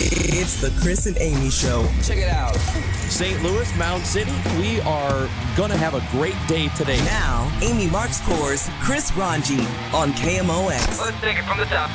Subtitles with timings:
[0.00, 1.86] It's the Chris and Amy Show.
[2.02, 2.56] Check it out.
[3.10, 3.42] St.
[3.42, 6.96] Louis, Mound City, we are going to have a great day today.
[7.04, 9.60] Now, Amy Marxkors Chris Ranji
[9.92, 11.00] on KMOX.
[11.00, 11.90] Let's take it from the top.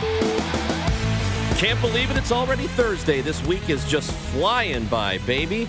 [1.57, 3.21] Can't believe it, it's already Thursday.
[3.21, 5.67] This week is just flying by, baby.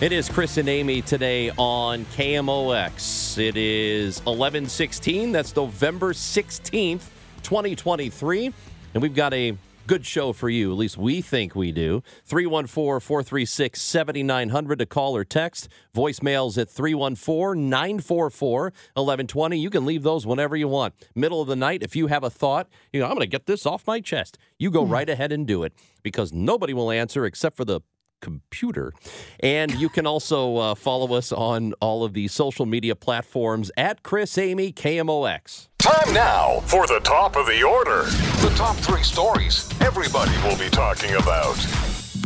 [0.00, 3.36] It is Chris and Amy today on KMOX.
[3.36, 5.32] It is 1116.
[5.32, 7.04] That's November 16th,
[7.42, 8.54] 2023.
[8.94, 9.56] And we've got a
[9.90, 10.70] good show for you.
[10.70, 12.00] At least we think we do.
[12.24, 15.68] 314 436 7900 to call or text.
[15.92, 19.58] Voicemails at 314 944 1120.
[19.58, 20.94] You can leave those whenever you want.
[21.16, 23.46] Middle of the night, if you have a thought, you know, I'm going to get
[23.46, 24.92] this off my chest, you go hmm.
[24.92, 25.72] right ahead and do it
[26.04, 27.80] because nobody will answer except for the
[28.20, 28.92] computer.
[29.40, 34.02] And you can also uh, follow us on all of the social media platforms at
[34.02, 35.68] Chris Amy KMOX.
[35.78, 38.02] Time now for the top of the order.
[38.46, 41.56] The top three stories everybody will be talking about.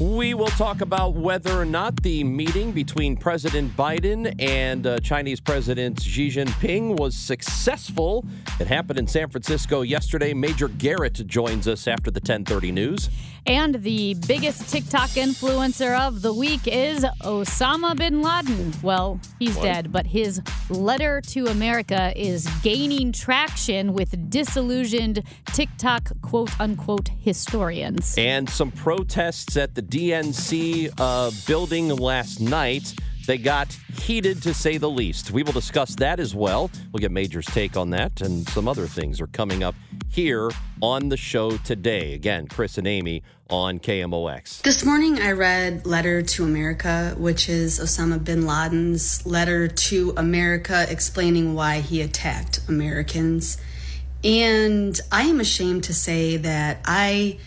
[0.01, 5.41] We will talk about whether or not the meeting between President Biden and uh, Chinese
[5.41, 8.27] President Xi Jinping was successful.
[8.59, 10.35] It happened in San Francisco yesterday.
[10.35, 13.09] Major Garrett joins us after the 1030 news.
[13.47, 18.73] And the biggest TikTok influencer of the week is Osama bin Laden.
[18.83, 26.59] Well, he's dead, but his letter to America is gaining traction with disillusioned TikTok quote
[26.59, 28.17] unquote historians.
[28.17, 32.95] And some protests at the DNC uh, building last night.
[33.27, 35.31] They got heated to say the least.
[35.31, 36.71] We will discuss that as well.
[36.93, 39.75] We'll get Major's take on that, and some other things are coming up
[40.11, 40.51] here
[40.83, 42.13] on the show today.
[42.13, 44.61] Again, Chris and Amy on KMOX.
[44.63, 50.85] This morning I read Letter to America, which is Osama bin Laden's letter to America
[50.91, 53.57] explaining why he attacked Americans.
[54.23, 57.39] And I am ashamed to say that I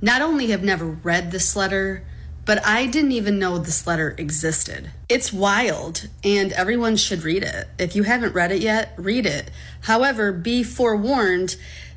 [0.00, 2.06] not only have never read this letter,
[2.50, 4.90] but I didn't even know this letter existed.
[5.08, 7.68] It's wild, and everyone should read it.
[7.78, 9.52] If you haven't read it yet, read it.
[9.82, 11.54] However, be forewarned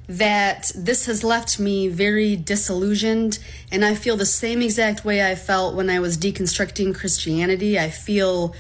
[0.08, 3.40] that this has left me very disillusioned,
[3.72, 7.80] and I feel the same exact way I felt when I was deconstructing Christianity.
[7.80, 8.53] I feel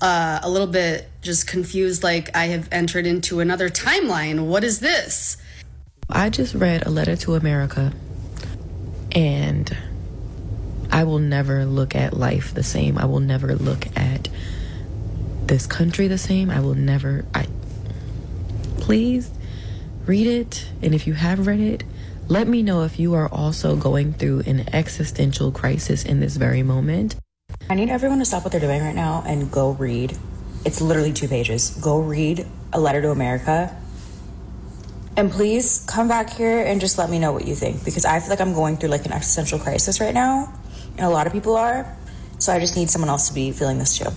[0.00, 4.46] uh, a little bit just confused, like I have entered into another timeline.
[4.46, 5.36] What is this?
[6.10, 7.92] I just read a letter to America,
[9.12, 9.72] and
[10.92, 12.98] I will never look at life the same.
[12.98, 14.28] I will never look at
[15.46, 16.50] this country the same.
[16.50, 17.24] I will never.
[17.34, 17.46] I
[18.76, 19.30] please
[20.06, 21.84] read it, and if you have read it,
[22.28, 26.62] let me know if you are also going through an existential crisis in this very
[26.62, 27.16] moment.
[27.70, 30.16] I need everyone to stop what they're doing right now and go read.
[30.64, 31.70] It's literally two pages.
[31.70, 33.76] Go read A Letter to America.
[35.16, 38.20] And please come back here and just let me know what you think because I
[38.20, 40.52] feel like I'm going through like an existential crisis right now,
[40.98, 41.96] a lot of people are.
[42.38, 44.08] So I just need someone else to be feeling this too.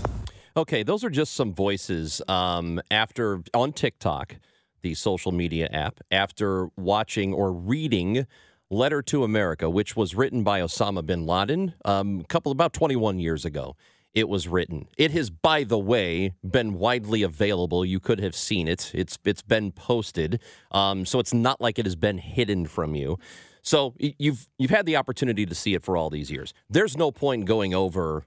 [0.57, 4.37] Okay, those are just some voices um, after on TikTok,
[4.81, 8.25] the social media app, after watching or reading
[8.69, 13.19] Letter to America, which was written by Osama bin Laden um, a couple about 21
[13.19, 13.75] years ago.
[14.13, 14.87] It was written.
[14.97, 17.83] It has, by the way, been widely available.
[17.83, 18.91] You could have seen it.
[18.95, 20.39] It's it's been posted,
[20.71, 23.19] um, so it's not like it has been hidden from you.
[23.65, 26.53] So you've you've had the opportunity to see it for all these years.
[26.69, 28.23] There's no point in going over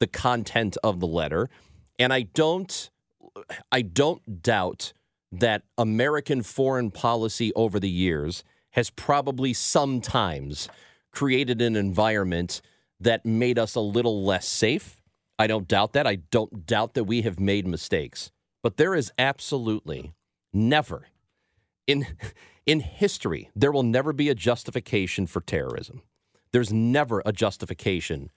[0.00, 1.48] the content of the letter,
[1.98, 2.90] and I don't
[3.72, 4.92] I don't doubt
[5.32, 10.68] that American foreign policy over the years has probably sometimes
[11.10, 12.60] created an environment
[13.00, 15.00] that made us a little less safe.
[15.38, 16.06] I don't doubt that.
[16.06, 18.30] I don't doubt that we have made mistakes.
[18.62, 20.12] But there is absolutely
[20.52, 21.06] never
[21.86, 22.06] in
[22.66, 26.02] in history there will never be a justification for terrorism.
[26.52, 28.30] There's never a justification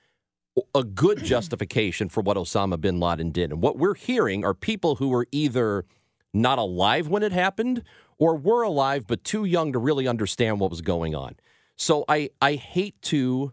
[0.74, 3.52] a good justification for what Osama bin Laden did.
[3.52, 5.86] And what we're hearing are people who were either
[6.34, 7.84] not alive when it happened
[8.18, 11.36] or were alive but too young to really understand what was going on.
[11.76, 13.52] So I I hate to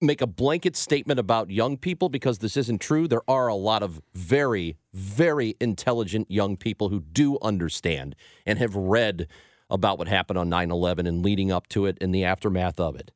[0.00, 3.08] make a blanket statement about young people because this isn't true.
[3.08, 8.14] There are a lot of very very intelligent young people who do understand
[8.46, 9.28] and have read
[9.70, 13.12] about what happened on 9/11 and leading up to it and the aftermath of it.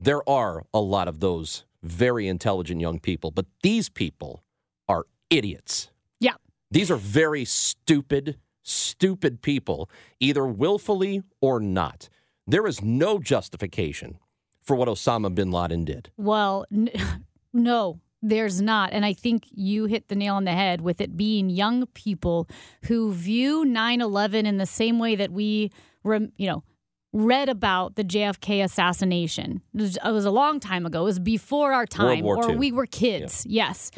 [0.00, 4.42] there are a lot of those very intelligent young people, but these people
[4.88, 5.90] are idiots.
[6.20, 6.34] Yeah.
[6.70, 9.88] These are very stupid, stupid people,
[10.20, 12.08] either willfully or not.
[12.46, 14.18] There is no justification
[14.66, 16.10] for what Osama bin Laden did.
[16.16, 16.90] Well, n-
[17.52, 18.92] no, there's not.
[18.92, 22.48] And I think you hit the nail on the head with it being young people
[22.84, 25.70] who view 9 11 in the same way that we,
[26.02, 26.64] rem- you know,
[27.12, 29.62] read about the JFK assassination.
[29.74, 31.02] It was, it was a long time ago.
[31.02, 32.56] It was before our time, or II.
[32.56, 33.46] we were kids.
[33.48, 33.90] Yes.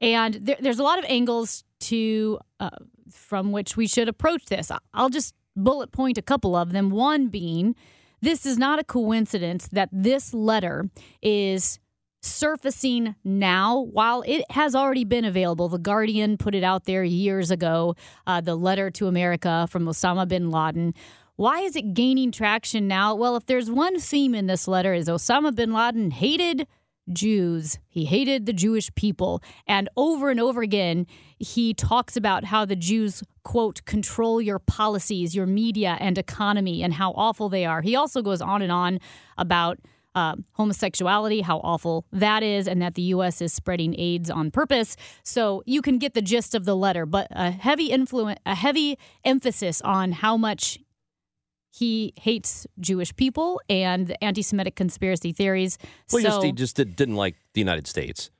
[0.00, 2.70] And there, there's a lot of angles to uh,
[3.10, 4.70] from which we should approach this.
[4.92, 6.90] I'll just bullet point a couple of them.
[6.90, 7.74] One being,
[8.20, 10.90] this is not a coincidence that this letter
[11.22, 11.78] is
[12.20, 15.68] surfacing now while it has already been available.
[15.68, 17.94] The Guardian put it out there years ago,
[18.26, 20.94] uh, the letter to America from Osama bin Laden.
[21.36, 23.14] Why is it gaining traction now?
[23.14, 26.66] Well, if there's one theme in this letter is Osama bin Laden hated
[27.12, 27.78] Jews.
[27.88, 29.42] He hated the Jewish people.
[29.66, 31.06] And over and over again,
[31.38, 36.94] he talks about how the Jews, quote, control your policies, your media, and economy, and
[36.94, 37.80] how awful they are.
[37.80, 38.98] He also goes on and on
[39.36, 39.78] about
[40.14, 43.40] uh, homosexuality, how awful that is, and that the U.S.
[43.40, 44.96] is spreading AIDS on purpose.
[45.22, 48.98] So you can get the gist of the letter, but a heavy influence, a heavy
[49.24, 50.80] emphasis on how much
[51.70, 55.78] he hates Jewish people and anti-Semitic conspiracy theories.
[56.10, 58.30] Well, so, just, he just did, didn't like the United States.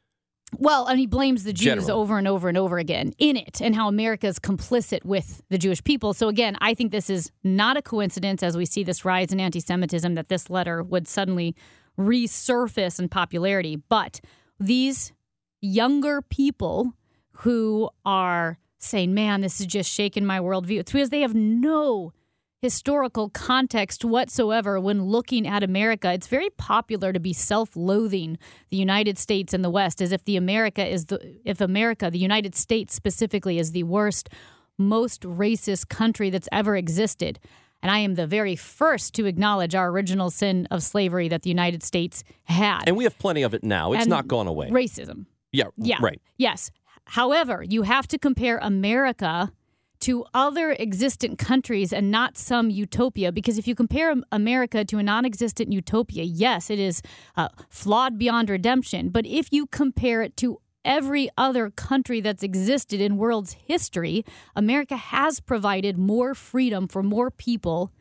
[0.57, 1.91] Well, and he blames the Jews Generally.
[1.93, 5.59] over and over and over again in it and how America is complicit with the
[5.59, 6.15] Jewish people.
[6.15, 9.41] So, again, I think this is not a coincidence as we see this rise in
[9.41, 11.55] anti Semitism that this letter would suddenly
[11.99, 13.77] resurface in popularity.
[13.77, 14.21] But
[14.59, 15.13] these
[15.61, 16.95] younger people
[17.33, 22.13] who are saying, man, this is just shaking my worldview, it's because they have no
[22.61, 26.13] historical context whatsoever when looking at America.
[26.13, 28.39] It's very popular to be self-loathing
[28.71, 32.19] the United States and the West as if the America is the if America, the
[32.19, 34.29] United States specifically is the worst
[34.77, 37.39] most racist country that's ever existed.
[37.81, 41.51] And I am the very first to acknowledge our original sin of slavery that the
[41.51, 42.83] United States had.
[42.89, 43.93] And we have plenty of it now.
[43.93, 44.69] It's And not gone away.
[44.69, 45.27] Racism.
[45.53, 45.99] Yeah, Yeah.
[46.01, 46.21] right.
[46.37, 46.73] Yes.
[47.05, 49.53] However, you have to compare America
[50.01, 53.33] to other existent countries and not some utopia.
[53.33, 57.03] Because if you compare America to a non existent utopia, yes, it is
[57.37, 59.09] uh, flawed beyond redemption.
[59.11, 64.25] But if you compare it to every other country that's existed in world's history,
[64.57, 67.93] America has provided more freedom for more people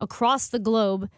[0.00, 1.08] across the globe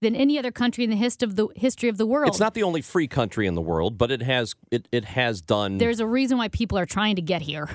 [0.00, 2.28] than any other country in the hist of the history of the world.
[2.28, 5.42] It's not the only free country in the world, but it has it, it has
[5.42, 7.68] done There's a reason why people are trying to get here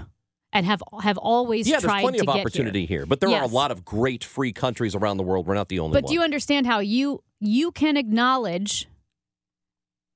[0.55, 1.69] and have have always tried.
[1.69, 2.99] Yeah, there's tried plenty to of get opportunity here.
[2.99, 3.05] here.
[3.05, 5.45] but there are a lot of great free countries around the world.
[5.45, 6.09] We're not the only But one.
[6.09, 8.87] do you understand how you you can acknowledge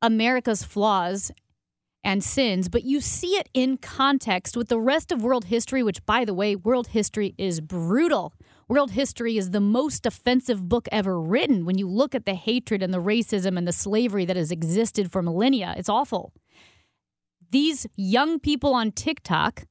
[0.01, 1.31] America's flaws
[2.05, 6.03] and sins, but you see it in context with the rest of world history, which
[6.05, 8.33] by the way, world history is brutal.
[8.69, 12.81] World history is the most offensive book ever written when you look at the hatred
[12.81, 15.73] and the racism and the slavery that has existed for millennia.
[15.75, 16.31] It's awful.
[17.51, 19.65] These young people on TikTok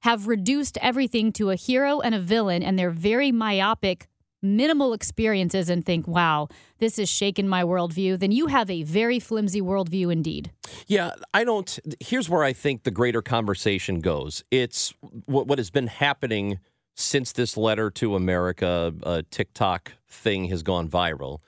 [0.00, 4.08] have reduced everything to a hero and a villain, and they're very myopic,
[4.42, 6.48] minimal experiences, and think, wow,
[6.78, 10.50] this has shaken my worldview, then you have a very flimsy worldview indeed.
[10.86, 11.78] Yeah, I don't.
[12.00, 14.42] Here's where I think the greater conversation goes.
[14.50, 14.94] It's
[15.26, 16.58] what, what has been happening
[16.94, 21.40] since this letter to America uh, TikTok thing has gone viral.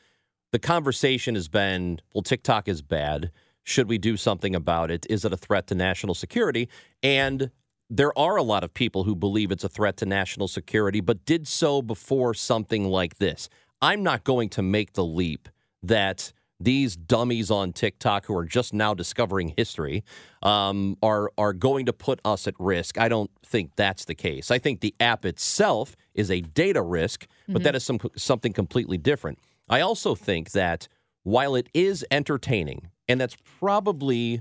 [0.51, 3.31] The conversation has been, well, TikTok is bad.
[3.65, 5.07] Should we do something about it?
[5.09, 6.69] Is it a threat to national security?
[7.03, 7.51] And
[7.95, 11.27] there are a lot of people who believe it's a threat to national security, but
[11.27, 13.51] did so before something like this.
[13.83, 15.47] I'm not going to make the leap
[15.83, 20.05] that these dummies on TikTok who are just now discovering history
[20.43, 22.99] um, are are going to put us at risk.
[22.99, 24.51] I don't think that's the case.
[24.51, 28.97] I think the app itself is a data risk, but that is some something completely
[28.97, 29.39] different.
[29.69, 30.89] I also think that
[31.25, 34.41] while it is entertaining, and that's probably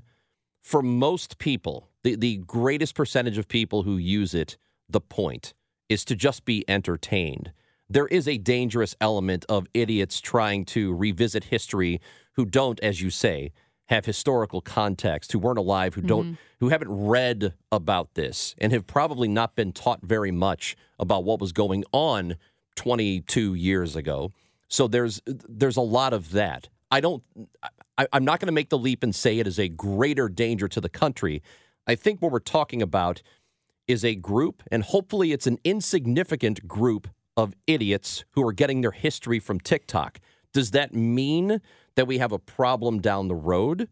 [0.61, 4.57] for most people, the, the greatest percentage of people who use it,
[4.89, 5.53] the point
[5.89, 7.51] is to just be entertained.
[7.89, 11.99] There is a dangerous element of idiots trying to revisit history
[12.33, 13.51] who don't, as you say,
[13.87, 16.35] have historical context, who weren't alive, who don't, mm-hmm.
[16.61, 21.41] who haven't read about this, and have probably not been taught very much about what
[21.41, 22.37] was going on
[22.75, 24.31] 22 years ago.
[24.69, 26.69] So there's there's a lot of that.
[26.89, 27.21] I don't.
[27.97, 30.67] I, I'm not going to make the leap and say it is a greater danger
[30.67, 31.41] to the country.
[31.87, 33.21] I think what we're talking about
[33.87, 38.91] is a group, and hopefully it's an insignificant group of idiots who are getting their
[38.91, 40.19] history from TikTok.
[40.53, 41.61] Does that mean
[41.95, 43.89] that we have a problem down the road?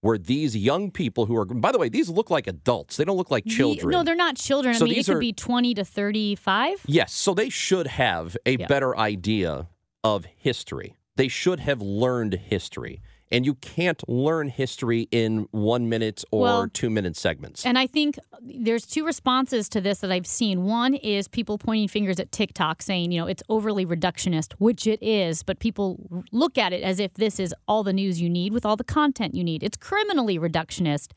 [0.00, 2.96] Where these young people who are, by the way, these look like adults.
[2.96, 3.90] They don't look like The- children.
[3.90, 4.74] no, they're not children.
[4.74, 6.82] So I mean, it could are- be 20 to 35.
[6.88, 8.66] Yes, so they should have a Yeah.
[8.66, 9.68] better idea
[10.02, 10.96] of history.
[11.14, 13.00] They should have learned history.
[13.32, 17.64] And you can't learn history in one minute or Well, two minute segments.
[17.64, 20.64] And I think there's two responses to this that I've seen.
[20.64, 25.02] One is people pointing fingers at TikTok saying, you know, it's overly reductionist, which it
[25.02, 28.52] is, but people look at it as if this is all the news you need
[28.52, 29.62] with all the content you need.
[29.62, 31.12] It's criminally reductionist.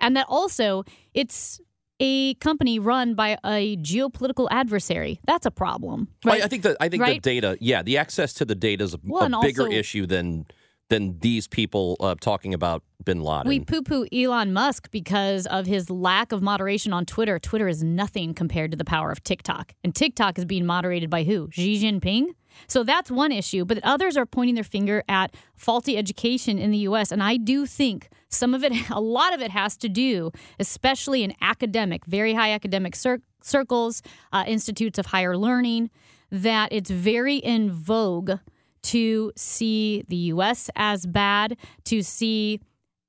[0.00, 1.60] And that also it's
[2.00, 5.20] a company run by a geopolitical adversary.
[5.26, 6.08] That's a problem.
[6.24, 6.44] I- Right?
[6.44, 7.20] I think that I think Right?
[7.22, 10.06] the data, yeah, the access to the data is a, Well, a bigger also- issue
[10.06, 10.46] than
[10.88, 13.48] than these people uh, talking about Bin Laden.
[13.48, 17.38] We poo poo Elon Musk because of his lack of moderation on Twitter.
[17.38, 19.72] Twitter is nothing compared to the power of TikTok.
[19.84, 21.48] And TikTok is being moderated by who?
[21.52, 22.28] Xi Jinping?
[22.66, 23.64] So that's one issue.
[23.64, 27.12] But others are pointing their finger at faulty education in the U.S.
[27.12, 31.22] And I do think some of it, a lot of it has to do, especially
[31.22, 34.02] in academic, very high academic cir- circles,
[34.32, 35.90] uh, institutes of higher learning,
[36.30, 38.32] that it's very in vogue
[38.82, 40.70] to see the U.S.
[40.76, 42.60] as bad, to see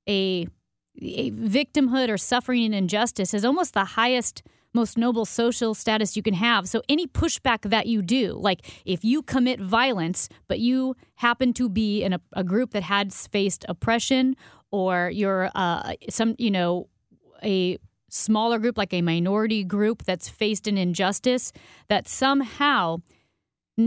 [0.08, 0.46] a,
[1.00, 6.22] a victimhood or suffering and injustice as almost the highest, most noble social status you
[6.22, 6.68] can have.
[6.68, 11.68] So any pushback that you do, like if you commit violence, but you happen to
[11.68, 14.36] be in a, a group that has faced oppression,
[14.70, 16.88] or you're uh, some, you know,
[17.42, 21.52] a smaller group like a minority group that's faced an injustice,
[21.88, 22.98] that somehow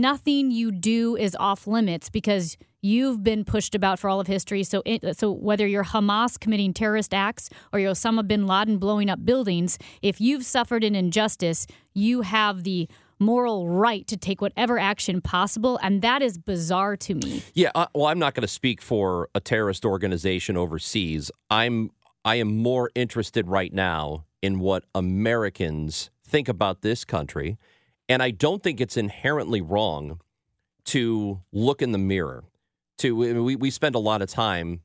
[0.00, 4.62] nothing you do is off limits because you've been pushed about for all of history.
[4.62, 9.08] So, it, so whether you're Hamas committing terrorist acts or you're Osama bin Laden blowing
[9.08, 14.78] up buildings, if you've suffered an injustice, you have the moral right to take whatever
[14.78, 17.42] action possible, and that is bizarre to me.
[17.54, 21.30] Yeah, uh, well, I'm not going to speak for a terrorist organization overseas.
[21.50, 21.90] I'm
[22.24, 27.58] I am more interested right now in what Americans think about this country,
[28.08, 30.20] and I don't think it's inherently wrong
[30.86, 32.44] to look in the mirror.
[32.98, 34.80] To we we spend a lot of time,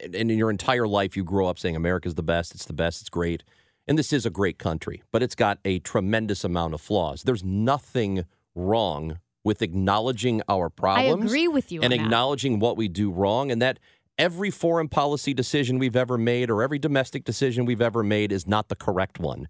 [0.00, 3.02] and in your entire life, you grow up saying America's the best, it's the best,
[3.02, 3.42] it's great,
[3.86, 7.22] and this is a great country, but it's got a tremendous amount of flaws.
[7.24, 8.24] There's nothing
[8.54, 12.04] wrong with acknowledging our problems I agree with you and on that.
[12.04, 13.78] acknowledging what we do wrong and that
[14.18, 18.46] every foreign policy decision we've ever made or every domestic decision we've ever made is
[18.46, 19.46] not the correct one.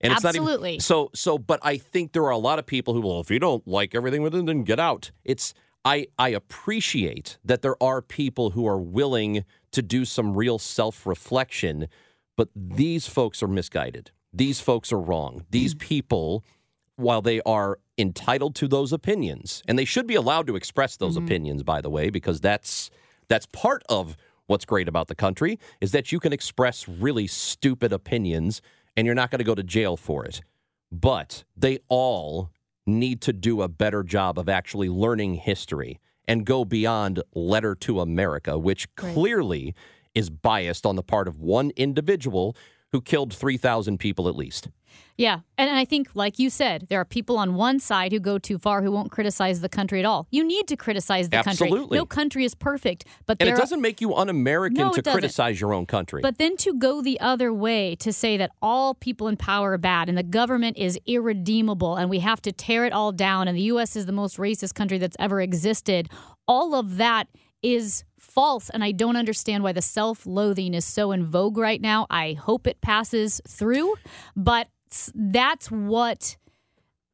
[0.00, 0.70] And it's Absolutely.
[0.70, 3.20] not even so so but I think there are a lot of people who well
[3.20, 5.10] if you don't like everything with it then get out.
[5.24, 5.54] It's
[5.84, 11.88] I I appreciate that there are people who are willing to do some real self-reflection,
[12.36, 14.10] but these folks are misguided.
[14.32, 15.44] These folks are wrong.
[15.50, 15.80] These mm.
[15.80, 16.44] people
[16.96, 21.16] while they are entitled to those opinions and they should be allowed to express those
[21.16, 21.24] mm-hmm.
[21.26, 22.90] opinions by the way because that's
[23.28, 24.16] that's part of
[24.46, 28.60] what's great about the country is that you can express really stupid opinions
[28.96, 30.42] and you're not going to go to jail for it.
[30.92, 32.50] But they all
[32.86, 38.00] need to do a better job of actually learning history and go beyond letter to
[38.00, 39.74] america which clearly
[40.14, 42.56] is biased on the part of one individual
[42.92, 44.68] who killed 3000 people at least
[45.16, 45.40] Yeah.
[45.58, 48.58] And I think, like you said, there are people on one side who go too
[48.58, 50.26] far who won't criticize the country at all.
[50.30, 51.66] You need to criticize the country.
[51.66, 51.98] Absolutely.
[51.98, 55.74] No country is perfect, but and it doesn't make you un-american No, to criticize your
[55.74, 59.36] own country But then to go the other way to say that all people in
[59.36, 63.12] power are bad and the government is irredeemable and we have to tear it all
[63.12, 63.96] down and the U.S.
[63.96, 66.08] is the most racist country that's ever existed,
[66.48, 67.28] all of that
[67.62, 68.70] is false.
[68.70, 72.06] And I don't understand why the self loathing is so in vogue right now.
[72.10, 73.94] I hope it passes through,
[74.36, 76.36] but s- that's what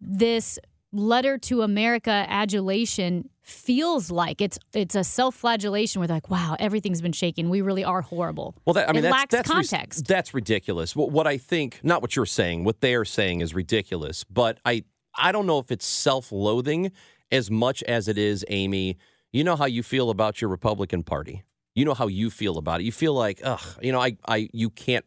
[0.00, 0.58] this
[0.92, 4.40] letter to America adulation feels like.
[4.40, 7.48] It's it's a self-flagellation where they're like, wow, everything's been shaken.
[7.48, 8.56] We really are horrible.
[8.64, 10.06] Well, that, I mean, it that's, lacks that's context.
[10.06, 10.96] that's ridiculous.
[10.96, 14.24] What, what I think, not what you're saying, what they are saying is ridiculous.
[14.24, 16.92] But I, I don't know if it's self-loathing
[17.30, 18.96] as much as it is, Amy.
[19.32, 21.44] You know how you feel about your Republican Party.
[21.74, 22.84] You know how you feel about it.
[22.84, 25.04] You feel like, ugh, you know, I, I, you can't.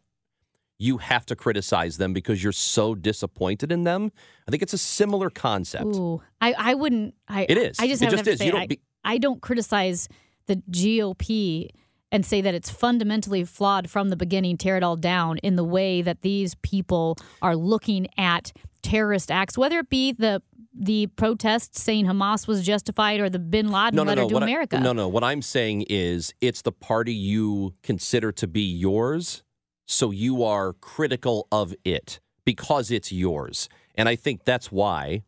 [0.82, 4.12] You have to criticize them because you're so disappointed in them.
[4.48, 5.96] I think it's a similar concept.
[5.96, 7.16] Ooh, I, I wouldn't.
[7.28, 7.78] I, It is.
[7.80, 8.40] I just It have just to is.
[8.40, 10.08] say, You don't I, be- I don't criticize
[10.48, 11.68] the GOP
[12.12, 15.64] and say that it's fundamentally flawed from the beginning, tear it all down in the
[15.64, 20.42] way that these people are looking at terrorist acts, whether it be the
[20.82, 24.28] the protests saying Hamas was justified or the Bin Laden no, no, letter no.
[24.30, 24.80] to What I- America.
[24.80, 25.10] no, no.
[25.10, 29.44] What I'm saying is it's the party you consider to be yours,
[29.92, 33.68] so you are critical of it because it's yours.
[33.96, 35.24] And I think that's why,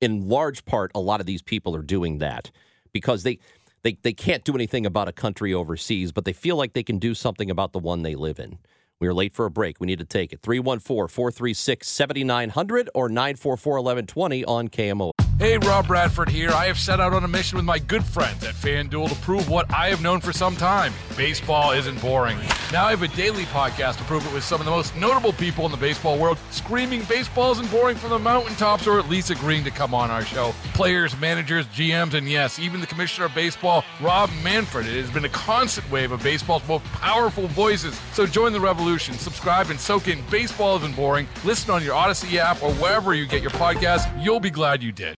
[0.00, 2.50] in large part, a lot of these people are doing that
[2.94, 3.38] because they
[3.82, 6.98] they they can't do anything about a country overseas, but they feel like they can
[6.98, 8.58] do something about the one they live in.
[9.02, 9.80] We are late for a break.
[9.80, 10.42] We need to take it.
[10.42, 15.10] 314 436 7900 or 944 1120 on KMO.
[15.40, 16.50] Hey, Rob Bradford here.
[16.50, 19.48] I have set out on a mission with my good friends at FanDuel to prove
[19.48, 22.38] what I have known for some time baseball isn't boring.
[22.72, 25.32] Now I have a daily podcast to prove it with some of the most notable
[25.34, 29.30] people in the baseball world screaming baseball isn't boring from the mountaintops or at least
[29.30, 30.54] agreeing to come on our show.
[30.72, 34.86] Players, managers, GMs, and yes, even the commissioner of baseball, Rob Manfred.
[34.86, 38.00] It has been a constant wave of baseball's most powerful voices.
[38.14, 38.91] So join the revolution.
[38.98, 41.26] Subscribe and soak in Baseball Isn't Boring.
[41.44, 44.22] Listen on your Odyssey app or wherever you get your podcast.
[44.22, 45.16] You'll be glad you did.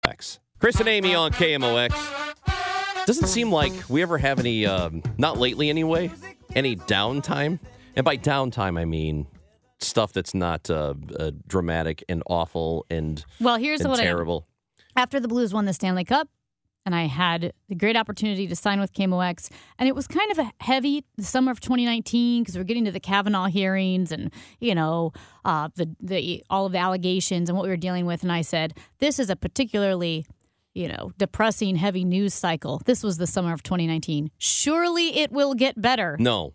[0.60, 3.06] Chris and Amy on KMOX.
[3.06, 6.10] Doesn't seem like we ever have any, um, not lately anyway,
[6.56, 7.60] any downtime.
[7.96, 9.28] And by downtime, I mean
[9.80, 14.48] stuff that's not uh, uh, dramatic and awful and, Well, here's and what I terrible.
[14.96, 16.30] after the Blues won the Stanley Cup,
[16.86, 19.50] and I had the great opportunity to sign with KMOX,
[19.80, 22.92] and it was kind of a heavy the summer of 2019 because we're getting to
[22.92, 25.14] the Kavanaugh hearings and you know
[25.46, 28.42] uh, the the all of the allegations and what we were dealing with, and I
[28.42, 30.26] said this is a particularly
[30.74, 32.82] you know depressing, heavy news cycle.
[32.86, 34.30] This was the summer of 2019.
[34.38, 36.18] Surely it will get better.
[36.20, 36.54] No.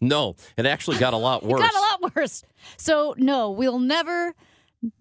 [0.00, 1.60] No, it actually got a lot It worse.
[1.60, 2.42] got a lot worse.
[2.76, 4.34] So no, we'll never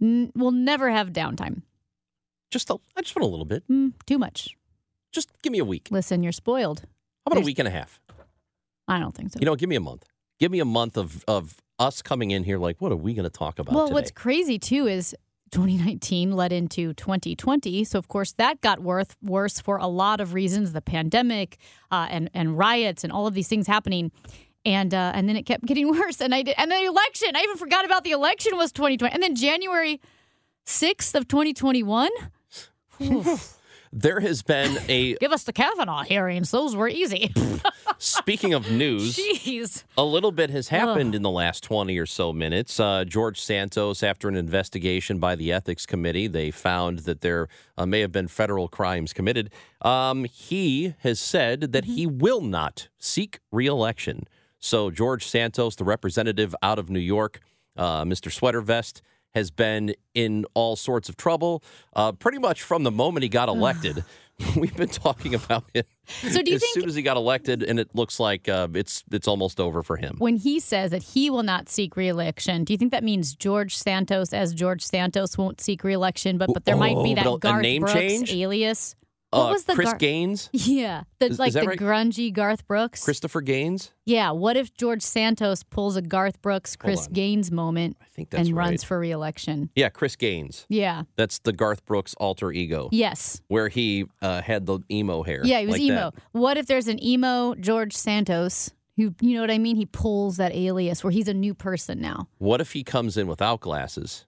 [0.01, 1.61] n- we'll never have downtime.
[2.51, 3.67] Just a, I just want a little bit.
[3.69, 4.55] Mm, too much.
[5.11, 5.87] Just give me a week.
[5.89, 6.81] Listen, you're spoiled.
[7.25, 7.99] How about a week and a half?
[8.87, 9.39] I don't think so.
[9.39, 10.05] You know, give me a month.
[10.39, 13.23] Give me a month of of us coming in here like, what are we going
[13.23, 13.93] to talk about well, today?
[13.93, 15.15] what's crazy too is
[15.51, 17.83] 2019 led into 2020.
[17.83, 21.57] So of course that got worth, worse for a lot of reasons: the pandemic
[21.89, 24.11] uh, and and riots and all of these things happening.
[24.65, 26.21] And uh, and then it kept getting worse.
[26.21, 27.35] And I did, and the election.
[27.35, 29.13] I even forgot about the election was 2020.
[29.13, 30.01] And then January
[30.65, 32.09] 6th of 2021.
[33.93, 37.33] There has been a Give us the Kavanaugh hearings; those were easy.
[38.01, 39.15] speaking of news.
[39.15, 39.83] Jeez.
[39.95, 42.79] A little bit has happened in the last 20 or so minutes.
[42.79, 47.85] Uh, George Santos, after an investigation by the Ethics Committee, they found that there uh,
[47.85, 49.51] may have been federal crimes committed.
[49.81, 54.27] Um, he has said that he will not seek reelection.
[54.59, 57.39] So, George Santos, the representative out of New York,
[57.77, 58.31] uh, Mr.
[58.31, 59.01] Sweater Vest,
[59.33, 61.63] has been in all sorts of trouble
[61.95, 64.03] uh, pretty much from the moment he got elected.
[64.55, 67.61] We've been talking about him So do you as think- soon as he got elected,
[67.61, 70.15] and it looks like uh, it's it's almost over for him.
[70.17, 73.77] When he says that he will not seek reelection, do you think that means George
[73.77, 76.39] Santos, as George Santos, won't seek reelection?
[76.39, 78.33] But but there might be Oh, that but a- a Garth name Brooks change?
[78.33, 78.95] alias.
[79.31, 81.79] What Uh, was the Chris Gar- Gaines, Yeah, the Is- like is the right?
[81.79, 83.01] grungy Garth Brooks.
[83.03, 83.91] Christopher Gaines.
[84.05, 87.07] yeah, what if George Santos pulls a Garth Brooks, Chris.
[87.07, 88.65] Gaines moment I think that's and right.
[88.67, 89.69] runs for reelection?
[89.73, 90.65] Yeah, Chris Gaines.
[90.67, 91.03] Yeah.
[91.15, 93.41] That's the Garth Brooks alter ego, Yes.
[93.47, 95.41] where he uh, had the emo hair.
[95.45, 96.11] Yeah, he was like emo.
[96.11, 96.13] that.
[96.33, 99.77] What if there's an emo George Santos who, you know what I mean?
[99.77, 102.27] He pulls that alias where he's a new person now.
[102.37, 104.25] What if he comes in without glasses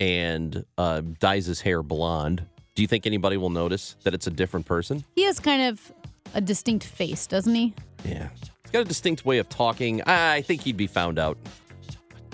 [0.00, 2.46] and uh, dyes his hair blonde?
[2.74, 5.04] Do you think anybody will notice that it's a different person?
[5.14, 5.92] He has kind of
[6.34, 7.72] a distinct face, doesn't he?
[8.04, 8.28] Yeah.
[8.62, 10.02] He's got a distinct way of talking.
[10.02, 11.38] I think he'd be found out.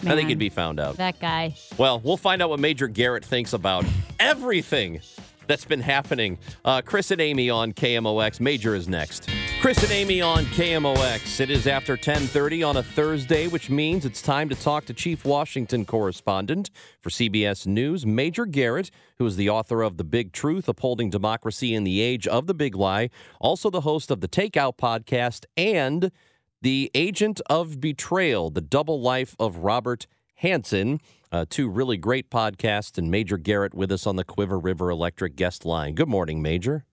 [0.06, 0.96] I think he'd be found out.
[0.96, 1.54] that guy.
[1.76, 3.84] Well, we'll find out what Major Garrett thinks about
[4.18, 5.00] everything
[5.46, 6.38] that's been happening.
[6.64, 8.40] Uh, Chris and Amy on KMOX.
[8.40, 9.28] Major is next.
[9.60, 11.38] Chris and Amy on KMOX.
[11.38, 15.22] It is after 10:30 on a Thursday, which means it's time to talk to Chief
[15.22, 20.66] Washington correspondent for CBS News, Major Garrett, who is the author of The Big Truth:
[20.66, 24.78] Upholding Democracy in the Age of the Big Lie, also the host of the Takeout
[24.78, 26.10] podcast and
[26.62, 30.06] the Agent of Betrayal: The Double Life of Robert
[30.42, 31.00] Hanssen.
[31.30, 35.36] Uh, two really great podcasts, and Major Garrett with us on the Cuivre River Electric
[35.36, 35.94] guest line.
[35.94, 36.86] Good morning, Major.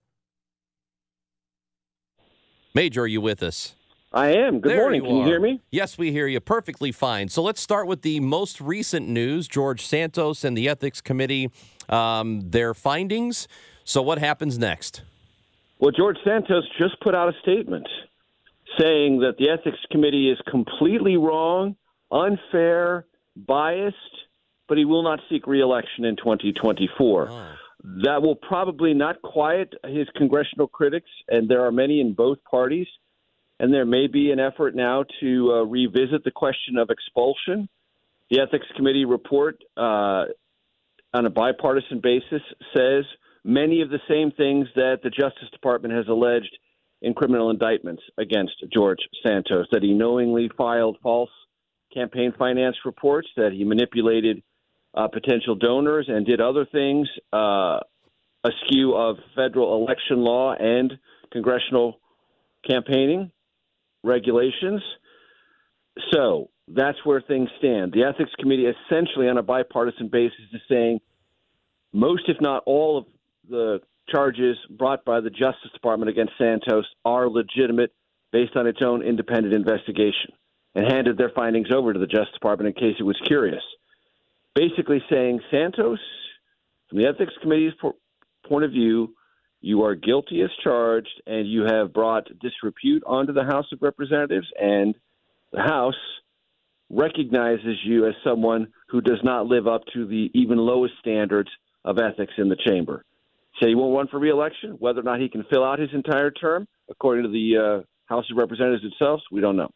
[2.78, 3.74] Major, are you with us?
[4.12, 4.60] I am.
[4.60, 5.02] Good There morning.
[5.02, 5.60] Can you hear me?
[5.72, 7.28] Yes, we hear you perfectly fine.
[7.28, 11.50] So let's start with the most recent news George Santos and the Ethics Committee,
[11.88, 13.48] um, their findings.
[13.82, 15.02] So, what happens next?
[15.80, 17.88] Well, George Santos just put out a statement
[18.78, 21.74] saying that the Ethics Committee is completely wrong,
[22.12, 23.96] unfair, biased,
[24.68, 27.56] but he will not seek reelection in 2024.
[28.04, 32.86] That will probably not quiet his congressional critics, and there are many in both parties.
[33.60, 37.68] And there may be an effort now to uh, revisit the question of expulsion.
[38.30, 40.26] The Ethics Committee report, uh,
[41.14, 42.42] on a bipartisan basis,
[42.76, 43.04] says
[43.42, 46.56] many of the same things that the Justice Department has alleged
[47.00, 51.30] in criminal indictments against George Santos that he knowingly filed false
[51.92, 54.42] campaign finance reports, that he manipulated
[54.98, 57.78] uh, potential donors and did other things uh,
[58.42, 60.92] askew of federal election law and
[61.30, 62.00] congressional
[62.68, 63.30] campaigning
[64.02, 64.82] regulations.
[66.12, 67.92] So that's where things stand.
[67.92, 71.00] The Ethics Committee, essentially on a bipartisan basis, is saying
[71.92, 73.04] most, if not all, of
[73.48, 77.92] the charges brought by the Justice Department against Santos are legitimate
[78.32, 80.32] based on its own independent investigation
[80.74, 83.62] and handed their findings over to the Justice Department in case it was curious.
[84.58, 86.00] Basically saying, Santos,
[86.88, 87.74] from the Ethics Committee's
[88.48, 89.14] point of view,
[89.60, 94.48] you are guilty as charged and you have brought disrepute onto the House of Representatives,
[94.60, 94.96] and
[95.52, 95.94] the House
[96.90, 101.50] recognizes you as someone who does not live up to the even lowest standards
[101.84, 103.04] of ethics in the chamber.
[103.62, 104.70] Say he won't run for reelection.
[104.80, 108.24] Whether or not he can fill out his entire term, according to the uh, House
[108.28, 109.70] of Representatives itself, we don't know.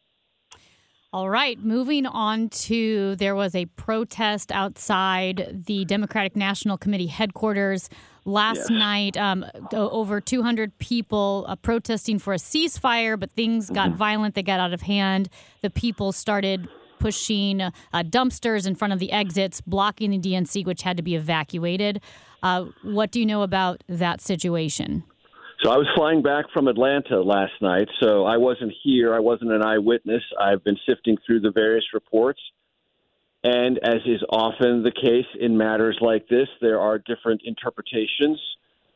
[1.13, 7.87] All right, moving on to there was a protest outside the Democratic National Committee headquarters
[8.25, 9.15] last night.
[9.15, 13.97] Um, over 200 people uh, protesting for a ceasefire, but things got mm-hmm.
[13.97, 14.33] violent.
[14.33, 15.29] They got out of hand.
[15.61, 20.81] The people started pushing uh, dumpsters in front of the exits, blocking the DNC, which
[20.81, 22.01] had to be evacuated.
[22.41, 25.03] Uh, what do you know about that situation?
[25.63, 29.15] So I was flying back from Atlanta last night, so I wasn't here.
[29.15, 30.21] I wasn't an eyewitness.
[30.37, 32.41] I've been sifting through the various reports.
[33.45, 38.41] And as is often the case in matters like this, there are different interpretations.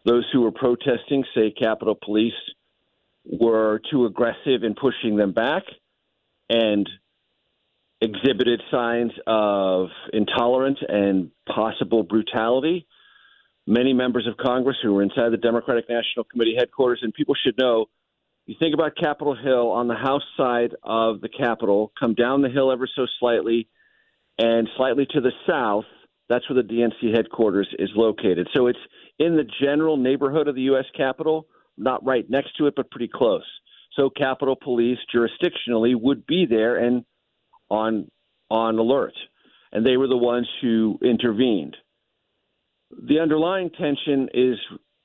[0.04, 2.34] Those who were protesting say Capitol Police
[3.24, 5.64] were too aggressive in pushing them back
[6.50, 6.90] and
[8.02, 12.86] exhibited signs of intolerance and possible brutality
[13.68, 17.00] many members of Congress who were inside the Democratic National Committee headquarters.
[17.04, 17.88] And people should know
[18.48, 22.50] you think about Capitol Hill on the House side of the Capitol, come down the
[22.50, 23.68] hill ever so slightly,
[24.40, 25.84] and slightly to the south,
[26.30, 28.48] that's where the DNC headquarters is located.
[28.56, 28.80] So it's
[29.20, 30.86] in the general neighborhood of the U.S.
[30.96, 33.46] Capitol, not right next to it, but pretty close.
[33.98, 37.04] So Capitol Police jurisdictionally would be there and
[37.70, 38.10] on
[38.50, 39.14] on alert,
[39.74, 41.76] and they were the ones who intervened
[42.91, 44.58] the underlying tension is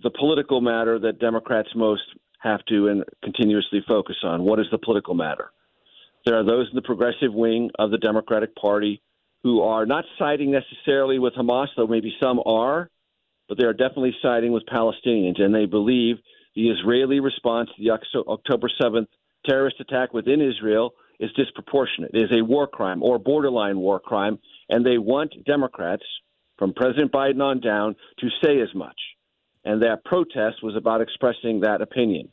[0.03, 2.03] the political matter that Democrats most
[2.41, 4.43] have to and continuously focus on.
[4.43, 5.53] What is the political matter?
[6.25, 9.03] There are those in the progressive wing of the Democratic Party
[9.43, 12.89] who are not siding necessarily with Hamas, though maybe some are,
[13.49, 16.17] but they are definitely siding with Palestinians, and they believe
[16.55, 19.07] the Israeli response to the October 7th
[19.45, 22.13] terrorist attack within Israel is disproportionate.
[22.15, 26.05] It is a war crime or borderline war crime, and they want Democrats,
[26.63, 28.95] from President Biden on down to say as much.
[29.65, 32.29] And that protest was about expressing that opinion.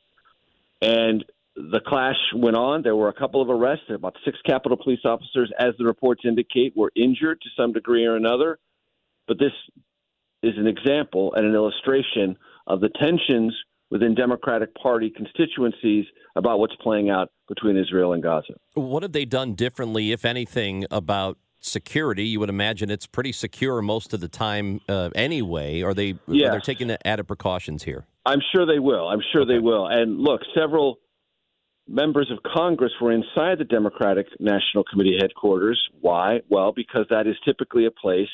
[0.84, 2.84] And the clash went on.
[2.84, 3.86] There were a couple of arrests.
[3.90, 8.18] About six Capitol Police officers, as the reports indicate, were injured to some degree or
[8.18, 8.60] another.
[9.28, 9.52] But this
[10.44, 12.38] is an example and an illustration
[12.68, 13.56] of the tensions
[13.90, 18.54] within Democratic Party constituencies about what's playing out between Israel and Gaza.
[18.76, 22.26] What have they done differently, if anything, about security.
[22.26, 25.82] You would imagine it's pretty secure most of the time uh, anyway.
[25.82, 26.16] Are they?
[26.28, 26.50] Yes.
[26.50, 28.06] Are they taking added precautions here?
[28.26, 29.08] I'm sure they will.
[29.08, 29.54] I'm sure okay.
[29.54, 29.88] they will.
[29.88, 31.00] And look, several
[31.88, 35.82] members of Congress were inside the Democratic National Committee headquarters.
[36.00, 36.42] Why?
[36.50, 38.30] Well, because that is typically a place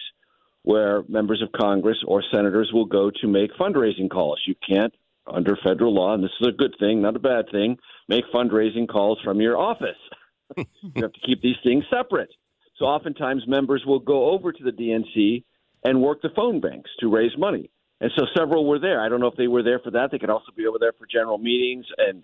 [0.64, 4.42] where members of Congress or senators will go to make fundraising calls.
[4.48, 4.94] You can't,
[5.28, 7.78] under federal law, and this is a good thing, not a bad thing,
[8.10, 9.98] make fundraising calls from your office.
[10.58, 12.30] you have to keep these things separate.
[12.78, 15.44] So oftentimes members will go over to the DNC
[15.84, 17.70] and work the phone banks to raise money.
[18.02, 19.02] And so several were there.
[19.02, 20.12] I don't know if they were there for that.
[20.12, 22.24] They could also be over there for general meetings and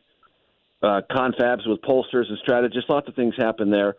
[0.84, 2.90] uh, confabs with pollsters and strategists.
[2.90, 3.96] Lots of things happen there.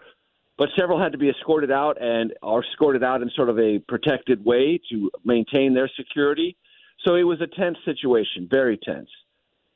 [0.59, 3.79] But several had to be escorted out and are escorted out in sort of a
[3.89, 6.57] protected way to maintain their security.
[7.07, 9.09] So it was a tense situation, very tense.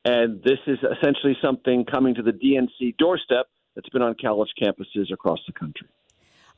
[0.05, 5.13] And this is essentially something coming to the DNC doorstep that's been on college campuses
[5.13, 5.89] across the country.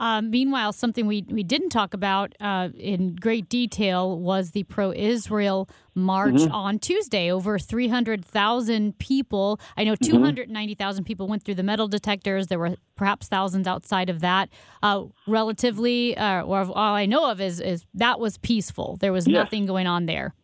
[0.00, 4.92] Um, meanwhile, something we, we didn't talk about uh, in great detail was the pro
[4.92, 6.52] Israel march mm-hmm.
[6.52, 7.30] on Tuesday.
[7.30, 9.60] Over 300,000 people.
[9.76, 10.12] I know mm-hmm.
[10.12, 12.46] 290,000 people went through the metal detectors.
[12.46, 14.48] There were perhaps thousands outside of that.
[14.82, 18.96] Uh, relatively, uh, or all I know of is, is that was peaceful.
[19.00, 20.34] There was nothing going on there.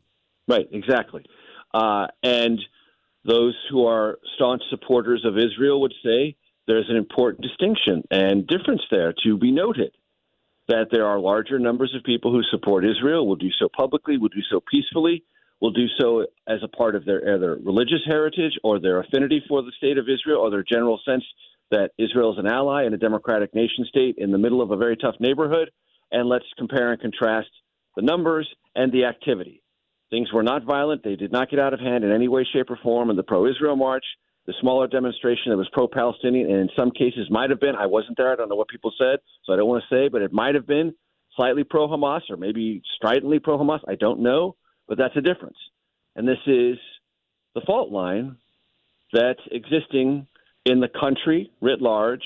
[0.49, 1.25] Right, exactly.
[1.73, 2.61] Uh, and
[3.25, 8.83] those who are staunch supporters of Israel would say there's an important distinction and difference
[8.91, 9.93] there to be noted
[10.69, 14.31] that there are larger numbers of people who support Israel, will do so publicly, will
[14.31, 15.23] do so peacefully,
[15.61, 19.63] will do so as a part of their either religious heritage or their affinity for
[19.63, 21.25] the state of Israel or their general sense
[21.71, 24.77] that Israel is an ally and a democratic nation state in the middle of a
[24.77, 25.71] very tough neighborhood.
[26.13, 27.49] And let's compare and contrast
[27.97, 29.63] the numbers and the activity.
[30.11, 31.03] Things were not violent.
[31.03, 33.11] They did not get out of hand in any way, shape, or form.
[33.11, 34.05] in the pro Israel march,
[34.47, 37.87] the smaller demonstration that was pro Palestinian, and in some cases might have been, I
[37.87, 40.23] wasn't there, I don't know what people said, so I don't want to say, but
[40.23, 40.95] it might have been
[41.37, 43.81] slightly pro Hamas or maybe stridently pro Hamas.
[43.89, 45.57] I don't know, but that's a difference.
[46.15, 46.77] And this is
[47.55, 48.37] the fault line
[49.13, 50.27] that's existing
[50.65, 52.25] in the country writ large.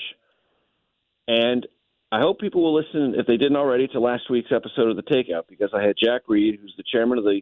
[1.27, 1.65] And
[2.11, 5.03] I hope people will listen, if they didn't already, to last week's episode of The
[5.03, 7.41] Takeout because I had Jack Reed, who's the chairman of the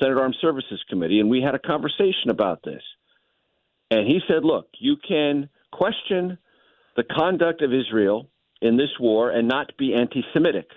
[0.00, 2.82] Senate Armed Services Committee, and we had a conversation about this.
[3.90, 6.38] And he said, look, you can question
[6.96, 8.28] the conduct of Israel
[8.60, 10.68] in this war and not be anti Semitic.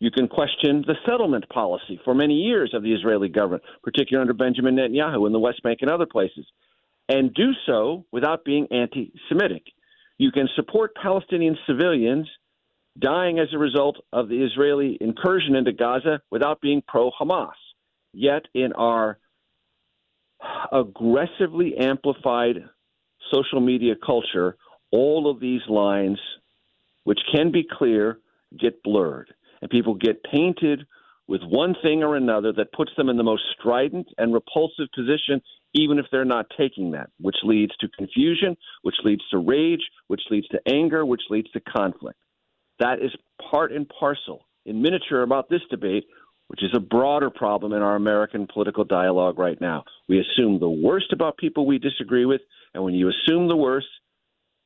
[0.00, 4.34] You can question the settlement policy for many years of the Israeli government, particularly under
[4.34, 6.46] Benjamin Netanyahu in the West Bank and other places,
[7.08, 9.64] and do so without being anti Semitic.
[10.18, 12.28] You can support Palestinian civilians
[12.98, 17.52] dying as a result of the Israeli incursion into Gaza without being pro Hamas.
[18.12, 19.18] Yet, in our
[20.72, 22.56] aggressively amplified
[23.32, 24.56] social media culture,
[24.90, 26.18] all of these lines,
[27.04, 28.18] which can be clear,
[28.58, 29.32] get blurred.
[29.60, 30.86] And people get painted
[31.26, 35.42] with one thing or another that puts them in the most strident and repulsive position,
[35.74, 40.22] even if they're not taking that, which leads to confusion, which leads to rage, which
[40.30, 42.18] leads to anger, which leads to conflict.
[42.78, 43.10] That is
[43.50, 46.04] part and parcel in miniature about this debate,
[46.48, 49.84] which is a broader problem in our American political dialogue right now.
[50.08, 52.40] We assume the worst about people we disagree with,
[52.74, 53.86] and when you assume the worst,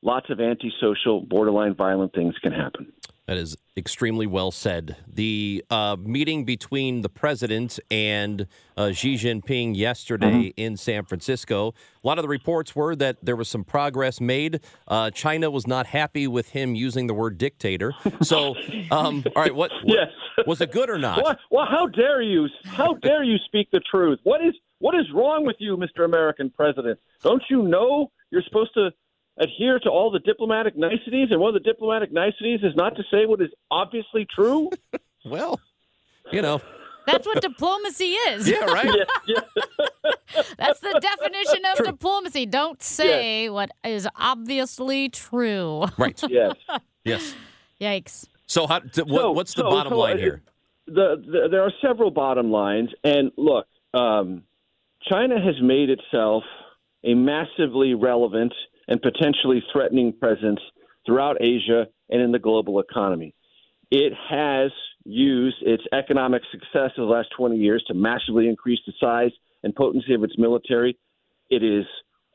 [0.01, 2.91] lots of antisocial, borderline violent things can happen.
[3.27, 4.97] That is extremely well said.
[5.07, 10.61] The uh, meeting between the president and uh, Xi Jinping yesterday mm-hmm.
[10.61, 11.69] in San Francisco,
[12.03, 14.59] a lot of the reports were that there was some progress made.
[14.89, 17.93] Uh, China was not happy with him using the word dictator.
[18.21, 18.55] So,
[18.91, 20.09] um, all right, what, yes.
[20.45, 21.23] was it good or not?
[21.23, 22.49] Well, well, how dare you?
[22.65, 24.19] How dare you speak the truth?
[24.23, 26.03] What is what is wrong with you, Mr.
[26.03, 26.99] American President?
[27.21, 28.89] Don't you know you're supposed to
[29.37, 33.03] adhere to all the diplomatic niceties, and one of the diplomatic niceties is not to
[33.11, 34.69] say what is obviously true?
[35.25, 35.59] well,
[36.31, 36.61] you know.
[37.05, 38.47] That's what diplomacy is.
[38.47, 38.85] Yeah, right.
[39.27, 40.41] yeah, yeah.
[40.57, 41.85] That's the definition of true.
[41.87, 42.45] diplomacy.
[42.45, 43.51] Don't say yes.
[43.51, 45.85] what is obviously true.
[45.97, 46.21] Right.
[46.29, 46.53] Yes.
[47.03, 47.35] yes.
[47.81, 48.27] Yikes.
[48.47, 50.43] So, how, what, so, what's the so, bottom so line here?
[50.87, 54.43] The, the, there are several bottom lines, and look, um,
[55.09, 56.43] China has made itself
[57.03, 58.53] a massively relevant
[58.87, 60.59] and potentially threatening presence
[61.05, 63.35] throughout Asia and in the global economy.
[63.91, 64.71] It has
[65.05, 69.31] used its economic success of the last 20 years to massively increase the size
[69.63, 70.97] and potency of its military.
[71.49, 71.85] It is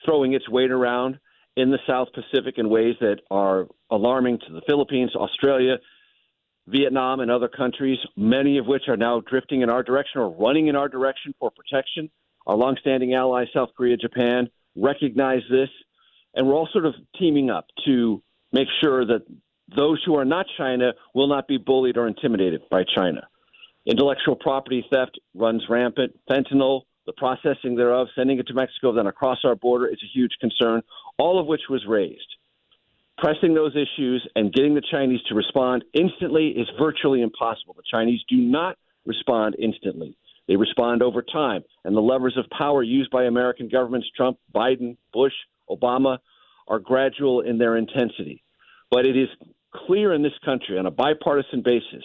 [0.04, 1.18] throwing its weight around
[1.56, 5.78] in the South Pacific in ways that are alarming to the Philippines, Australia,
[6.68, 10.68] Vietnam, and other countries, many of which are now drifting in our direction or running
[10.68, 12.10] in our direction for protection.
[12.46, 15.70] Our longstanding allies, South Korea, Japan, recognize this
[16.34, 19.22] and we're all sort of teaming up to make sure that
[19.74, 23.26] those who are not China will not be bullied or intimidated by China.
[23.86, 26.18] Intellectual property theft runs rampant.
[26.30, 30.32] Fentanyl, the processing thereof, sending it to Mexico, then across our border is a huge
[30.40, 30.82] concern,
[31.18, 32.36] all of which was raised.
[33.18, 37.74] Pressing those issues and getting the Chinese to respond instantly is virtually impossible.
[37.74, 40.16] The Chinese do not respond instantly.
[40.46, 41.64] They respond over time.
[41.84, 45.32] And the levers of power used by American governments, Trump, Biden, Bush,
[45.70, 46.18] Obama,
[46.66, 48.42] are gradual in their intensity.
[48.90, 49.28] But it is
[49.74, 52.04] clear in this country on a bipartisan basis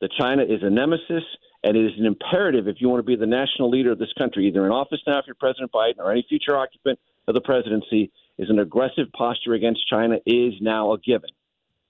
[0.00, 1.24] that China is a nemesis,
[1.62, 4.12] and it is an imperative if you want to be the national leader of this
[4.16, 7.40] country, either in office now if you're President Biden or any future occupant of the
[7.40, 11.30] presidency, is an aggressive posture against China is now a given.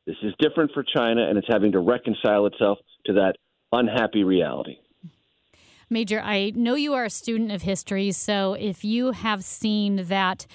[0.07, 3.37] This is different for China, and it's having to reconcile itself to that
[3.73, 4.79] unhappy reality.
[5.89, 10.47] Major, I know you are a student of history, so if you have seen that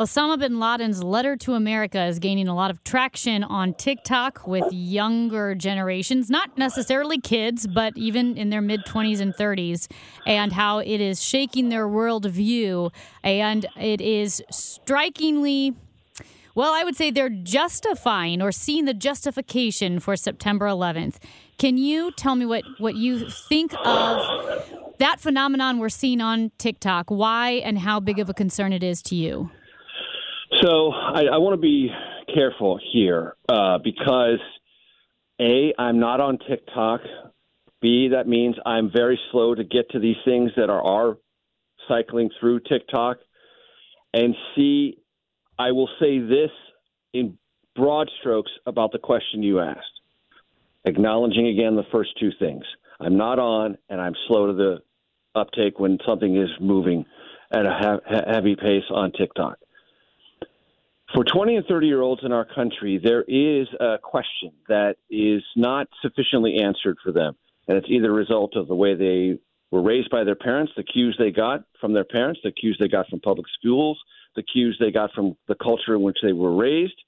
[0.00, 4.64] Osama bin Laden's letter to America is gaining a lot of traction on TikTok with
[4.72, 9.92] younger generations, not necessarily kids, but even in their mid 20s and 30s,
[10.26, 12.90] and how it is shaking their worldview.
[13.22, 15.74] And it is strikingly
[16.54, 21.16] well, I would say they're justifying or seeing the justification for September 11th.
[21.58, 27.10] Can you tell me what, what you think of that phenomenon we're seeing on TikTok?
[27.10, 29.50] Why and how big of a concern it is to you?
[30.62, 31.90] So I, I want to be
[32.34, 34.40] careful here uh, because
[35.40, 37.00] a I'm not on TikTok.
[37.80, 41.16] B that means I'm very slow to get to these things that are, are
[41.88, 43.18] cycling through TikTok.
[44.12, 44.98] And C,
[45.58, 46.50] I will say this
[47.14, 47.38] in
[47.74, 50.00] broad strokes about the question you asked,
[50.84, 52.64] acknowledging again the first two things.
[53.00, 54.78] I'm not on, and I'm slow to the
[55.34, 57.06] uptake when something is moving
[57.50, 59.56] at a he- heavy pace on TikTok.
[61.14, 65.42] For 20 and 30 year olds in our country, there is a question that is
[65.56, 67.34] not sufficiently answered for them.
[67.66, 69.38] And it's either a result of the way they
[69.72, 72.88] were raised by their parents, the cues they got from their parents, the cues they
[72.88, 73.98] got from public schools,
[74.36, 77.00] the cues they got from the culture in which they were raised.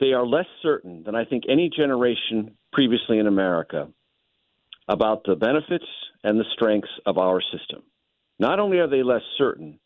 [0.00, 3.88] They are less certain than I think any generation previously in America
[4.86, 5.86] about the benefits
[6.24, 7.82] and the strengths of our system.
[8.38, 9.80] Not only are they less certain,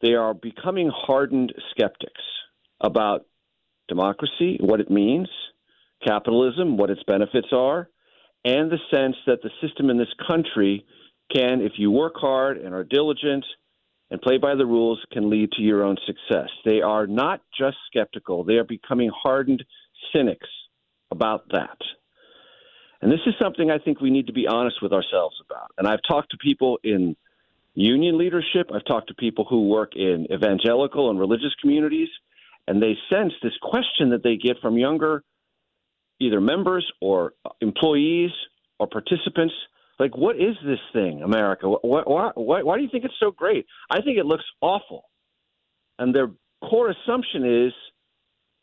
[0.00, 2.22] they are becoming hardened skeptics
[2.80, 3.26] about
[3.88, 5.28] democracy, what it means,
[6.06, 7.88] capitalism, what its benefits are,
[8.44, 10.84] and the sense that the system in this country
[11.34, 13.44] can, if you work hard and are diligent
[14.10, 16.48] and play by the rules, can lead to your own success.
[16.64, 19.64] They are not just skeptical, they are becoming hardened
[20.14, 20.48] cynics
[21.10, 21.78] about that.
[23.00, 25.70] And this is something I think we need to be honest with ourselves about.
[25.78, 27.16] And I've talked to people in
[27.78, 32.08] union leadership, I've talked to people who work in evangelical and religious communities,
[32.66, 35.22] and they sense this question that they get from younger
[36.20, 38.30] either members or employees
[38.80, 39.54] or participants
[40.00, 41.68] like what is this thing america?
[41.68, 43.66] Why, why, why, why do you think it's so great?
[43.90, 45.04] I think it looks awful.
[45.98, 46.30] And their
[46.68, 47.72] core assumption is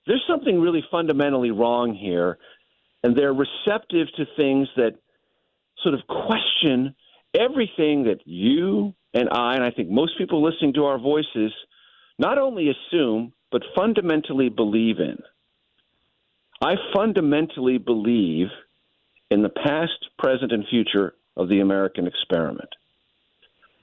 [0.06, 2.38] there's something really fundamentally wrong here
[3.04, 4.96] and they're receptive to things that
[5.84, 6.96] sort of question
[7.34, 11.54] everything that you and I, and I think most people listening to our voices,
[12.20, 15.18] not only assume, but fundamentally believe in.
[16.62, 18.48] I fundamentally believe
[19.32, 22.70] in the past, present, and future of the American experiment.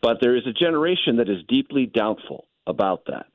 [0.02, 3.26] But there is a generation that is deeply doubtful about that.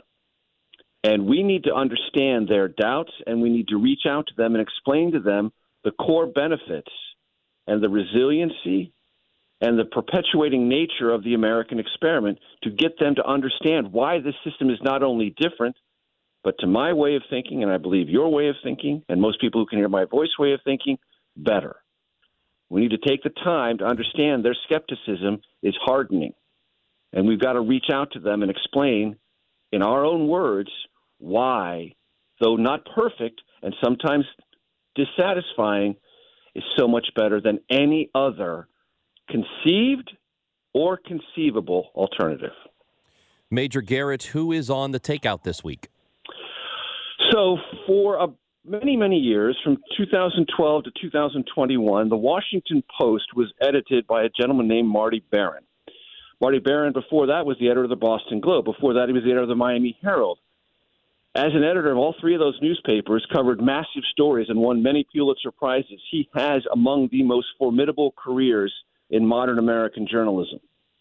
[1.04, 4.56] And we need to understand their doubts and we need to reach out to them
[4.56, 5.52] and explain to them
[5.84, 6.92] the core benefits
[7.66, 8.94] and the resiliency
[9.62, 14.36] and the perpetuating nature of the American experiment to get them to understand why this
[14.44, 15.76] system is not only different,
[16.44, 19.42] but to my way of thinking, and I believe your way of thinking, and most
[19.42, 20.98] people who can hear my voice way of thinking,
[21.36, 21.78] better.
[22.70, 26.34] We need to take the time to understand their skepticism is hardening.
[27.14, 29.16] And we've got to reach out to them and explain
[29.72, 30.70] in our own words
[31.18, 31.96] why,
[32.40, 34.26] though not perfect and sometimes
[34.96, 35.96] dissatisfying,
[36.54, 38.68] is so much better than any other
[39.30, 40.12] conceived
[40.74, 42.52] or conceivable alternative.
[43.50, 45.90] Major Garrett, who is on the takeout this week?
[47.32, 48.28] So, for a,
[48.66, 54.68] many, many years, from 2012 to 2021, the Washington Post was edited by a gentleman
[54.68, 55.64] named Marty Baron.
[56.40, 58.66] Marty Baron, before that, was the editor of the Boston Globe.
[58.66, 60.40] Before that, he was the editor of the Miami Herald.
[61.36, 65.06] As an editor of all three of those newspapers, covered massive stories and won many
[65.12, 66.02] Pulitzer Prizes.
[66.12, 68.74] He has among the most formidable careers
[69.10, 70.60] in modern American journalism.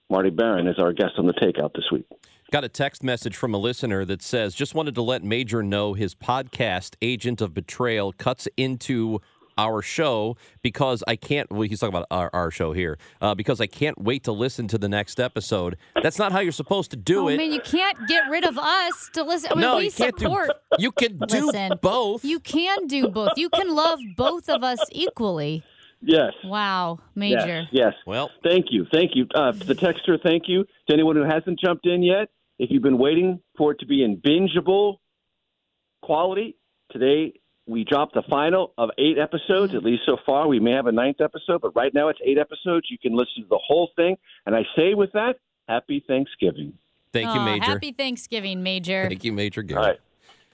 [0.08, 2.06] Marty Baron is our guest on the takeout this week.
[2.52, 5.94] Got a text message from a listener that says, just wanted to let Major know
[5.94, 9.20] his podcast, Agent of Betrayal, cuts into
[9.58, 11.50] our show because I can't.
[11.50, 14.68] Well, he's talking about our, our show here uh, because I can't wait to listen
[14.68, 15.76] to the next episode.
[16.02, 17.38] That's not how you're supposed to do oh, it.
[17.38, 19.52] man, you can't get rid of us to listen.
[19.52, 20.50] I mean, no, we you can't support.
[20.76, 20.82] do.
[20.82, 22.24] You can do Listen, both.
[22.24, 23.32] You can do both.
[23.36, 25.64] You can love both of us equally.
[26.00, 26.32] Yes.
[26.44, 27.62] Wow, Major.
[27.62, 27.68] Yes.
[27.72, 27.92] yes.
[28.06, 28.86] Well, thank you.
[28.92, 29.26] Thank you.
[29.34, 30.64] Uh, to the texter, thank you.
[30.88, 32.28] To anyone who hasn't jumped in yet,
[32.58, 34.96] if you've been waiting for it to be in bingeable
[36.02, 36.56] quality,
[36.90, 40.46] today we dropped the final of eight episodes, at least so far.
[40.46, 42.86] We may have a ninth episode, but right now it's eight episodes.
[42.90, 44.16] You can listen to the whole thing.
[44.46, 45.36] And I say with that,
[45.68, 46.74] happy Thanksgiving.
[47.12, 47.64] Thank you, Major.
[47.64, 49.08] Happy Thanksgiving, Major.
[49.08, 49.82] Thank you, Major Garrett.
[49.82, 50.00] All right.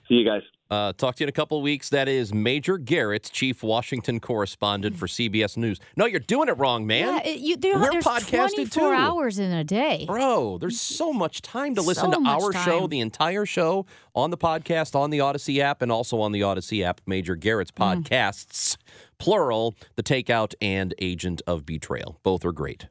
[0.08, 0.42] See you guys.
[0.72, 1.90] Uh, talk to you in a couple of weeks.
[1.90, 5.78] That is Major Garrett, chief Washington correspondent for CBS News.
[5.96, 7.08] No, you're doing it wrong, man.
[7.08, 8.96] Yeah, it, you, there, We're there's podcasting 24 too.
[8.96, 10.06] hours in a day.
[10.06, 14.30] Bro, there's so much time to listen So to our show, the entire show on
[14.30, 18.04] the podcast, on the Audacy app, and also on the Audacy app, Major Garrett's Mm.
[18.04, 18.78] podcasts,
[19.18, 22.18] plural, The Takeout and Agent of Betrayal.
[22.22, 22.86] Both are great.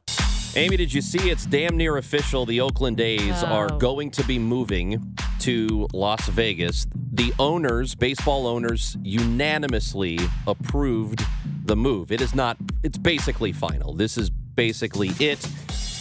[0.58, 2.46] Amy, did you see it's damn near official?
[2.46, 3.78] The Oakland A's are Oh.
[3.78, 6.88] going to be moving to Las Vegas.
[7.14, 11.24] The owners, baseball owners, unanimously approved
[11.66, 12.12] the move.
[12.12, 13.94] It is not, it's basically final.
[13.94, 15.40] This is basically it.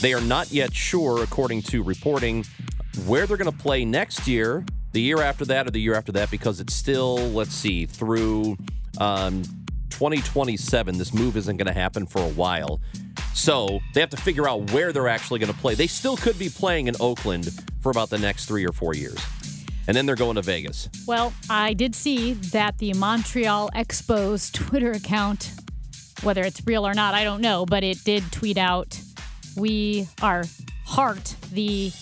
[0.01, 2.45] They are not yet sure, according to reporting,
[3.07, 6.11] where they're going to play next year, the year after that, or the year after
[6.13, 8.57] that, because it's still, let's see, through
[8.99, 9.43] um,
[10.01, 10.97] 2027.
[10.97, 12.81] This move isn't going to happen for a while.
[13.35, 15.75] So they have to figure out where they're actually going to play.
[15.75, 17.51] They still could be playing in Oakland
[17.83, 19.23] for about the next three or four years.
[19.87, 20.89] And then they're going to Vegas.
[21.07, 25.53] Well, I did see that the Montreal Expos Twitter account,
[26.23, 28.99] whether it's real or not, I don't know, but it did tweet out
[29.55, 30.45] we are
[30.87, 31.93] heart the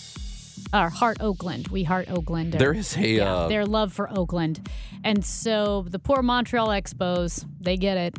[0.73, 1.69] our heart Oakland.
[1.69, 2.53] We heart Oakland.
[2.55, 4.69] There is a yeah, uh, their love for Oakland,
[5.05, 8.17] and so the poor Montreal Expos, they get it.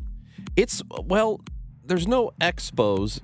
[0.55, 1.41] It's well,
[1.85, 3.19] there's no expos,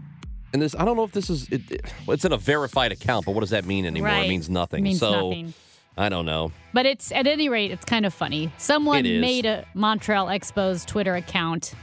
[0.53, 3.25] and this I don't know if this is it, it- it's in a verified account,
[3.25, 4.09] but what does that mean anymore?
[4.09, 4.25] Right.
[4.25, 4.83] It means nothing.
[4.83, 5.53] Means so nothing.
[5.97, 6.51] I don't know.
[6.73, 8.51] But it's at any rate, it's kind of funny.
[8.57, 11.73] Someone made a Montreal Expos Twitter account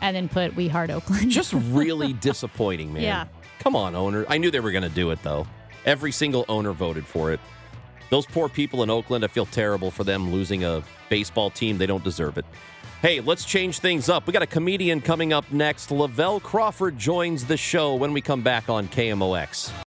[0.00, 3.02] and then put "We Heart Oakland." Just really disappointing, man.
[3.02, 3.26] Yeah.
[3.60, 4.26] Come on, owner.
[4.28, 5.46] I knew they were going to do it though.
[5.88, 7.40] Every single owner voted for it.
[8.10, 11.78] Those poor people in Oakland, I feel terrible for them losing a baseball team.
[11.78, 12.44] They don't deserve it.
[13.00, 14.26] Hey, let's change things up.
[14.26, 15.88] We got a comedian coming up next.
[15.88, 19.87] Lavell Crawford joins the show when we come back on KMOX.